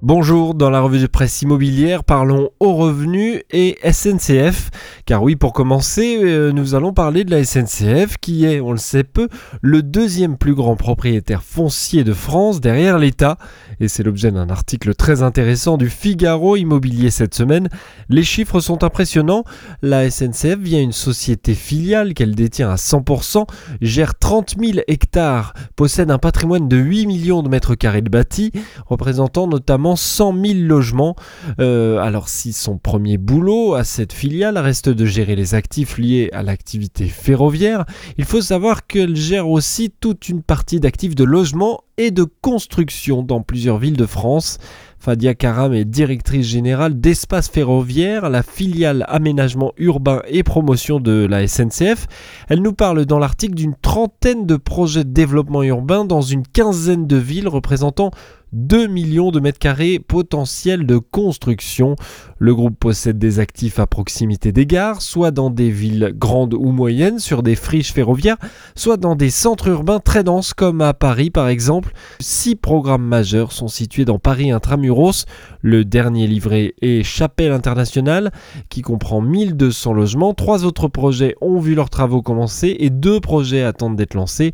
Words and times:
Bonjour, 0.00 0.54
dans 0.54 0.70
la 0.70 0.80
revue 0.80 1.00
de 1.00 1.08
presse 1.08 1.42
immobilière, 1.42 2.04
parlons 2.04 2.50
aux 2.60 2.74
revenus 2.74 3.42
et 3.50 3.76
SNCF. 3.82 4.70
Car 5.06 5.24
oui, 5.24 5.34
pour 5.34 5.52
commencer, 5.52 6.20
euh, 6.22 6.52
nous 6.52 6.76
allons 6.76 6.92
parler 6.92 7.24
de 7.24 7.32
la 7.32 7.42
SNCF 7.42 8.16
qui 8.20 8.44
est, 8.44 8.60
on 8.60 8.70
le 8.70 8.78
sait 8.78 9.02
peu, 9.02 9.28
le 9.60 9.82
deuxième 9.82 10.38
plus 10.38 10.54
grand 10.54 10.76
propriétaire 10.76 11.42
foncier 11.42 12.04
de 12.04 12.12
France 12.12 12.60
derrière 12.60 12.96
l'État. 12.96 13.38
Et 13.80 13.88
c'est 13.88 14.04
l'objet 14.04 14.30
d'un 14.30 14.50
article 14.50 14.94
très 14.94 15.22
intéressant 15.22 15.76
du 15.76 15.90
Figaro 15.90 16.54
Immobilier 16.54 17.10
cette 17.10 17.34
semaine. 17.34 17.68
Les 18.08 18.22
chiffres 18.22 18.60
sont 18.60 18.84
impressionnants. 18.84 19.42
La 19.82 20.08
SNCF, 20.08 20.58
via 20.60 20.80
une 20.80 20.92
société 20.92 21.54
filiale 21.54 22.14
qu'elle 22.14 22.36
détient 22.36 22.70
à 22.70 22.76
100%, 22.76 23.46
gère 23.80 24.16
30 24.16 24.54
000 24.60 24.78
hectares, 24.86 25.54
possède 25.74 26.12
un 26.12 26.18
patrimoine 26.18 26.68
de 26.68 26.76
8 26.76 27.06
millions 27.06 27.42
de 27.42 27.48
mètres 27.48 27.74
carrés 27.74 28.02
de 28.02 28.10
bâtis, 28.10 28.52
représentant 28.86 29.48
notamment 29.48 29.87
100 29.96 30.34
000 30.44 30.58
logements. 30.60 31.16
Euh, 31.60 31.98
alors 31.98 32.28
si 32.28 32.52
son 32.52 32.78
premier 32.78 33.18
boulot 33.18 33.74
à 33.74 33.84
cette 33.84 34.12
filiale 34.12 34.58
reste 34.58 34.88
de 34.88 35.06
gérer 35.06 35.36
les 35.36 35.54
actifs 35.54 35.98
liés 35.98 36.30
à 36.32 36.42
l'activité 36.42 37.06
ferroviaire, 37.06 37.84
il 38.16 38.24
faut 38.24 38.40
savoir 38.40 38.86
qu'elle 38.86 39.16
gère 39.16 39.48
aussi 39.48 39.90
toute 39.90 40.28
une 40.28 40.42
partie 40.42 40.80
d'actifs 40.80 41.14
de 41.14 41.24
logement 41.24 41.82
et 41.98 42.10
de 42.10 42.24
construction 42.24 43.22
dans 43.22 43.42
plusieurs 43.42 43.78
villes 43.78 43.96
de 43.96 44.06
France. 44.06 44.58
Fadia 45.00 45.34
Karam 45.34 45.72
est 45.74 45.84
directrice 45.84 46.46
générale 46.46 47.00
d'Espace 47.00 47.48
Ferroviaire, 47.48 48.30
la 48.30 48.42
filiale 48.42 49.04
aménagement 49.08 49.72
urbain 49.76 50.22
et 50.26 50.42
promotion 50.42 50.98
de 50.98 51.24
la 51.24 51.46
SNCF. 51.46 52.06
Elle 52.48 52.62
nous 52.62 52.72
parle 52.72 53.06
dans 53.06 53.20
l'article 53.20 53.54
d'une 53.54 53.76
trentaine 53.80 54.44
de 54.44 54.56
projets 54.56 55.04
de 55.04 55.10
développement 55.10 55.62
urbain 55.62 56.04
dans 56.04 56.22
une 56.22 56.46
quinzaine 56.46 57.06
de 57.06 57.16
villes 57.16 57.48
représentant 57.48 58.10
2 58.52 58.86
millions 58.86 59.30
de 59.30 59.40
mètres 59.40 59.58
carrés 59.58 59.98
potentiels 59.98 60.86
de 60.86 60.98
construction. 60.98 61.96
Le 62.38 62.54
groupe 62.54 62.78
possède 62.78 63.18
des 63.18 63.40
actifs 63.40 63.78
à 63.78 63.86
proximité 63.86 64.52
des 64.52 64.66
gares, 64.66 65.02
soit 65.02 65.30
dans 65.30 65.50
des 65.50 65.70
villes 65.70 66.14
grandes 66.16 66.54
ou 66.54 66.72
moyennes, 66.72 67.18
sur 67.18 67.42
des 67.42 67.54
friches 67.54 67.92
ferroviaires, 67.92 68.38
soit 68.74 68.96
dans 68.96 69.16
des 69.16 69.30
centres 69.30 69.68
urbains 69.68 70.00
très 70.00 70.24
denses 70.24 70.54
comme 70.54 70.80
à 70.80 70.94
Paris 70.94 71.30
par 71.30 71.48
exemple. 71.48 71.87
Six 72.20 72.56
programmes 72.56 73.04
majeurs 73.04 73.52
sont 73.52 73.68
situés 73.68 74.04
dans 74.04 74.18
Paris 74.18 74.50
Intramuros. 74.50 75.24
Le 75.62 75.84
dernier 75.84 76.26
livré 76.26 76.74
est 76.82 77.02
Chapelle 77.02 77.52
Internationale, 77.52 78.32
qui 78.68 78.82
comprend 78.82 79.20
1200 79.20 79.92
logements. 79.92 80.34
Trois 80.34 80.64
autres 80.64 80.88
projets 80.88 81.34
ont 81.40 81.58
vu 81.58 81.74
leurs 81.74 81.90
travaux 81.90 82.22
commencer 82.22 82.76
et 82.78 82.90
deux 82.90 83.20
projets 83.20 83.62
attendent 83.62 83.96
d'être 83.96 84.14
lancés. 84.14 84.52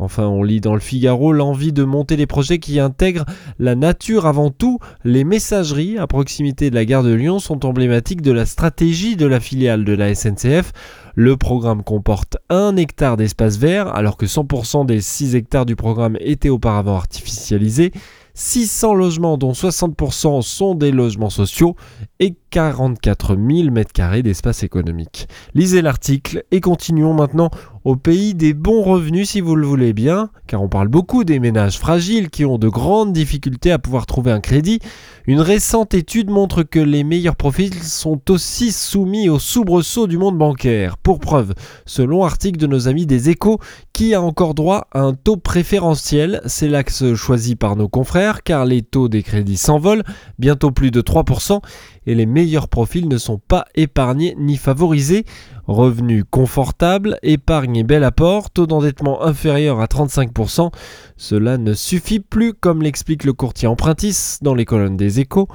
Enfin, 0.00 0.26
on 0.26 0.44
lit 0.44 0.60
dans 0.60 0.74
le 0.74 0.80
Figaro 0.80 1.32
l'envie 1.32 1.72
de 1.72 1.82
monter 1.82 2.16
des 2.16 2.26
projets 2.26 2.58
qui 2.58 2.78
intègrent 2.78 3.24
la 3.58 3.74
nature 3.74 4.26
avant 4.26 4.50
tout. 4.50 4.78
Les 5.04 5.24
messageries 5.24 5.98
à 5.98 6.06
proximité 6.06 6.70
de 6.70 6.76
la 6.76 6.84
gare 6.84 7.02
de 7.02 7.12
Lyon 7.12 7.40
sont 7.40 7.66
emblématiques 7.66 8.22
de 8.22 8.30
la 8.30 8.46
stratégie 8.46 9.16
de 9.16 9.26
la 9.26 9.40
filiale 9.40 9.84
de 9.84 9.92
la 9.92 10.14
SNCF. 10.14 10.72
Le 11.20 11.36
programme 11.36 11.82
comporte 11.82 12.36
un 12.48 12.76
hectare 12.76 13.16
d'espace 13.16 13.56
vert, 13.56 13.92
alors 13.92 14.16
que 14.16 14.24
100% 14.24 14.86
des 14.86 15.00
6 15.00 15.34
hectares 15.34 15.66
du 15.66 15.74
programme 15.74 16.16
étaient 16.20 16.48
auparavant 16.48 16.94
artificialisés. 16.94 17.90
600 18.38 18.94
logements 18.94 19.36
dont 19.36 19.50
60% 19.50 20.42
sont 20.42 20.76
des 20.76 20.92
logements 20.92 21.28
sociaux 21.28 21.74
et 22.20 22.36
44 22.50 23.34
000 23.34 23.40
m2 23.70 24.22
d'espace 24.22 24.62
économique. 24.62 25.26
Lisez 25.54 25.82
l'article 25.82 26.44
et 26.52 26.60
continuons 26.60 27.14
maintenant 27.14 27.50
au 27.84 27.96
pays 27.96 28.34
des 28.34 28.54
bons 28.54 28.82
revenus 28.82 29.30
si 29.30 29.40
vous 29.40 29.56
le 29.56 29.66
voulez 29.66 29.92
bien, 29.92 30.30
car 30.46 30.62
on 30.62 30.68
parle 30.68 30.88
beaucoup 30.88 31.24
des 31.24 31.40
ménages 31.40 31.78
fragiles 31.78 32.28
qui 32.28 32.44
ont 32.44 32.58
de 32.58 32.68
grandes 32.68 33.12
difficultés 33.12 33.72
à 33.72 33.78
pouvoir 33.78 34.06
trouver 34.06 34.30
un 34.30 34.40
crédit. 34.40 34.78
Une 35.26 35.40
récente 35.40 35.94
étude 35.94 36.30
montre 36.30 36.62
que 36.62 36.78
les 36.78 37.02
meilleurs 37.02 37.36
profils 37.36 37.82
sont 37.82 38.20
aussi 38.30 38.72
soumis 38.72 39.28
aux 39.28 39.38
soubresauts 39.38 40.06
du 40.06 40.18
monde 40.18 40.38
bancaire. 40.38 40.96
Pour 40.98 41.18
preuve, 41.18 41.54
selon 41.86 42.24
article 42.24 42.58
de 42.58 42.66
nos 42.66 42.88
amis 42.88 43.06
des 43.06 43.30
échos, 43.30 43.58
qui 43.94 44.14
a 44.14 44.22
encore 44.22 44.54
droit 44.54 44.86
à 44.92 45.00
un 45.00 45.14
taux 45.14 45.36
préférentiel 45.36 46.40
C'est 46.44 46.68
l'axe 46.68 47.14
choisi 47.14 47.56
par 47.56 47.74
nos 47.74 47.88
confrères, 47.88 48.27
car 48.44 48.64
les 48.64 48.82
taux 48.82 49.08
des 49.08 49.22
crédits 49.22 49.56
s'envolent, 49.56 50.04
bientôt 50.38 50.70
plus 50.70 50.90
de 50.90 51.00
3%, 51.00 51.60
et 52.06 52.14
les 52.14 52.26
meilleurs 52.26 52.68
profils 52.68 53.08
ne 53.08 53.18
sont 53.18 53.38
pas 53.38 53.66
épargnés 53.74 54.34
ni 54.38 54.56
favorisés. 54.56 55.24
Revenus 55.66 56.24
confortables, 56.30 57.18
épargne 57.22 57.76
et 57.76 57.84
bel 57.84 58.04
apport, 58.04 58.50
taux 58.50 58.66
d'endettement 58.66 59.22
inférieur 59.22 59.80
à 59.80 59.86
35%, 59.86 60.72
cela 61.16 61.58
ne 61.58 61.74
suffit 61.74 62.20
plus 62.20 62.54
comme 62.54 62.82
l'explique 62.82 63.24
le 63.24 63.32
courtier 63.32 63.68
empruntis 63.68 64.38
dans 64.40 64.54
les 64.54 64.64
colonnes 64.64 64.96
des 64.96 65.20
échos. 65.20 65.48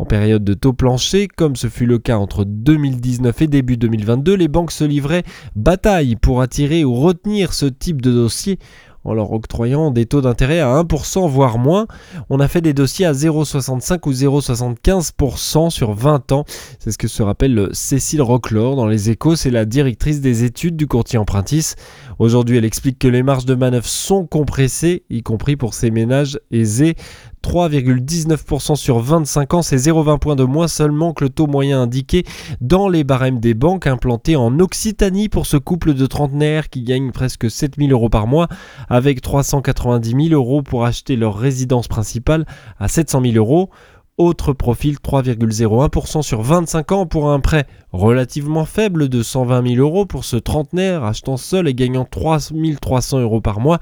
En 0.00 0.06
période 0.06 0.42
de 0.42 0.54
taux 0.54 0.72
plancher, 0.72 1.28
comme 1.28 1.56
ce 1.56 1.66
fut 1.66 1.84
le 1.84 1.98
cas 1.98 2.16
entre 2.16 2.46
2019 2.46 3.42
et 3.42 3.46
début 3.48 3.76
2022, 3.76 4.32
les 4.32 4.48
banques 4.48 4.72
se 4.72 4.84
livraient 4.84 5.24
bataille 5.56 6.16
pour 6.16 6.40
attirer 6.40 6.86
ou 6.86 6.94
retenir 6.94 7.52
ce 7.52 7.66
type 7.66 8.00
de 8.00 8.10
dossier 8.10 8.58
en 9.04 9.14
leur 9.14 9.32
octroyant 9.32 9.90
des 9.90 10.06
taux 10.06 10.20
d'intérêt 10.20 10.60
à 10.60 10.82
1% 10.82 11.28
voire 11.28 11.58
moins. 11.58 11.86
On 12.28 12.40
a 12.40 12.48
fait 12.48 12.60
des 12.60 12.74
dossiers 12.74 13.06
à 13.06 13.12
0,65 13.12 14.06
ou 14.06 14.12
0,75% 14.12 15.70
sur 15.70 15.92
20 15.94 16.32
ans. 16.32 16.44
C'est 16.78 16.92
ce 16.92 16.98
que 16.98 17.08
se 17.08 17.22
rappelle 17.22 17.68
Cécile 17.72 18.22
Rocklor 18.22 18.76
dans 18.76 18.86
les 18.86 19.10
échos, 19.10 19.36
c'est 19.36 19.50
la 19.50 19.64
directrice 19.64 20.20
des 20.20 20.44
études 20.44 20.76
du 20.76 20.86
courtier 20.86 21.18
empruntis. 21.18 21.74
Aujourd'hui, 22.18 22.58
elle 22.58 22.64
explique 22.64 22.98
que 22.98 23.08
les 23.08 23.22
marges 23.22 23.46
de 23.46 23.54
manœuvre 23.54 23.86
sont 23.86 24.26
compressées, 24.26 25.04
y 25.08 25.22
compris 25.22 25.56
pour 25.56 25.74
ces 25.74 25.90
ménages 25.90 26.38
aisés. 26.50 26.96
3,19% 27.42 28.76
sur 28.76 28.98
25 28.98 29.54
ans, 29.54 29.62
c'est 29.62 29.76
0,20 29.76 30.18
points 30.18 30.36
de 30.36 30.44
moins 30.44 30.68
seulement 30.68 31.12
que 31.12 31.24
le 31.24 31.30
taux 31.30 31.46
moyen 31.46 31.80
indiqué 31.80 32.24
dans 32.60 32.88
les 32.88 33.04
barèmes 33.04 33.40
des 33.40 33.54
banques 33.54 33.86
implantées 33.86 34.36
en 34.36 34.58
Occitanie 34.58 35.28
pour 35.28 35.46
ce 35.46 35.56
couple 35.56 35.94
de 35.94 36.06
trentenaires 36.06 36.68
qui 36.68 36.82
gagnent 36.82 37.12
presque 37.12 37.50
7000 37.50 37.92
euros 37.92 38.08
par 38.08 38.26
mois 38.26 38.48
avec 38.88 39.20
390 39.20 40.28
000 40.28 40.40
euros 40.40 40.62
pour 40.62 40.84
acheter 40.84 41.16
leur 41.16 41.36
résidence 41.36 41.88
principale 41.88 42.46
à 42.78 42.88
700 42.88 43.22
000 43.22 43.34
euros. 43.36 43.70
Autre 44.18 44.52
profil 44.52 44.96
3,01% 45.02 46.20
sur 46.20 46.42
25 46.42 46.92
ans 46.92 47.06
pour 47.06 47.30
un 47.30 47.40
prêt 47.40 47.66
relativement 47.90 48.66
faible 48.66 49.08
de 49.08 49.22
120 49.22 49.76
000 49.76 49.80
euros 49.80 50.04
pour 50.04 50.24
ce 50.24 50.36
trentenaire 50.36 51.04
achetant 51.04 51.38
seul 51.38 51.66
et 51.68 51.74
gagnant 51.74 52.04
3300 52.04 53.20
euros 53.20 53.40
par 53.40 53.60
mois. 53.60 53.78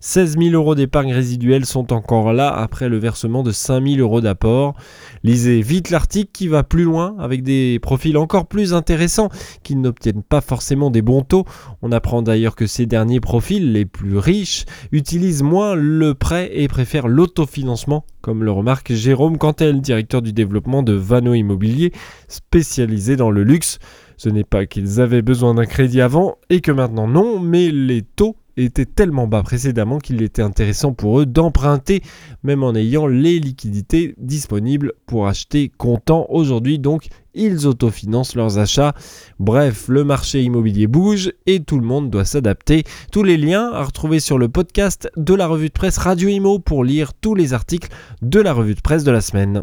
16 0.00 0.38
000 0.38 0.50
euros 0.50 0.74
d'épargne 0.74 1.12
résiduelle 1.12 1.64
sont 1.64 1.92
encore 1.92 2.32
là 2.32 2.48
après 2.48 2.88
le 2.88 2.98
versement 2.98 3.42
de 3.42 3.52
5 3.52 3.86
000 3.86 4.00
euros 4.00 4.20
d'apport. 4.20 4.74
Lisez 5.22 5.62
vite 5.62 5.90
l'article 5.90 6.30
qui 6.32 6.48
va 6.48 6.62
plus 6.62 6.84
loin 6.84 7.14
avec 7.18 7.42
des 7.42 7.78
profils 7.80 8.16
encore 8.16 8.46
plus 8.46 8.74
intéressants 8.74 9.28
qui 9.62 9.76
n'obtiennent 9.76 10.22
pas 10.22 10.40
forcément 10.40 10.90
des 10.90 11.02
bons 11.02 11.22
taux. 11.22 11.44
On 11.82 11.92
apprend 11.92 12.22
d'ailleurs 12.22 12.56
que 12.56 12.66
ces 12.66 12.86
derniers 12.86 13.20
profils, 13.20 13.72
les 13.72 13.86
plus 13.86 14.18
riches, 14.18 14.64
utilisent 14.92 15.42
moins 15.42 15.74
le 15.74 16.14
prêt 16.14 16.50
et 16.52 16.68
préfèrent 16.68 17.08
l'autofinancement, 17.08 18.04
comme 18.20 18.44
le 18.44 18.50
remarque 18.50 18.92
Jérôme 18.92 19.38
Cantel, 19.38 19.80
directeur 19.80 20.22
du 20.22 20.32
développement 20.32 20.82
de 20.82 20.92
Vano 20.92 21.34
Immobilier, 21.34 21.92
spécialisé 22.28 23.16
dans 23.16 23.30
le 23.30 23.42
luxe. 23.42 23.78
Ce 24.16 24.28
n'est 24.28 24.44
pas 24.44 24.66
qu'ils 24.66 25.00
avaient 25.00 25.22
besoin 25.22 25.54
d'un 25.54 25.66
crédit 25.66 26.00
avant 26.00 26.36
et 26.48 26.60
que 26.60 26.72
maintenant 26.72 27.06
non, 27.06 27.38
mais 27.38 27.70
les 27.70 28.02
taux 28.02 28.36
était 28.56 28.86
tellement 28.86 29.26
bas 29.26 29.42
précédemment 29.42 29.98
qu'il 29.98 30.22
était 30.22 30.42
intéressant 30.42 30.92
pour 30.92 31.20
eux 31.20 31.26
d'emprunter, 31.26 32.02
même 32.42 32.62
en 32.62 32.74
ayant 32.74 33.06
les 33.06 33.38
liquidités 33.38 34.14
disponibles 34.18 34.92
pour 35.06 35.26
acheter 35.26 35.70
comptant. 35.76 36.26
Aujourd'hui, 36.28 36.78
donc, 36.78 37.08
ils 37.34 37.66
autofinancent 37.66 38.34
leurs 38.34 38.58
achats. 38.58 38.94
Bref, 39.38 39.88
le 39.88 40.04
marché 40.04 40.42
immobilier 40.42 40.86
bouge 40.86 41.32
et 41.46 41.60
tout 41.60 41.78
le 41.78 41.86
monde 41.86 42.10
doit 42.10 42.24
s'adapter. 42.24 42.84
Tous 43.12 43.22
les 43.22 43.36
liens 43.36 43.70
à 43.72 43.84
retrouver 43.84 44.20
sur 44.20 44.38
le 44.38 44.48
podcast 44.48 45.10
de 45.16 45.34
la 45.34 45.46
revue 45.46 45.68
de 45.68 45.72
presse 45.72 45.98
Radio 45.98 46.28
Imo 46.28 46.58
pour 46.58 46.82
lire 46.82 47.12
tous 47.12 47.34
les 47.34 47.52
articles 47.52 47.90
de 48.22 48.40
la 48.40 48.52
revue 48.52 48.74
de 48.74 48.80
presse 48.80 49.04
de 49.04 49.10
la 49.10 49.20
semaine. 49.20 49.62